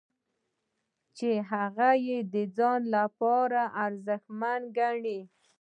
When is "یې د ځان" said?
2.07-2.81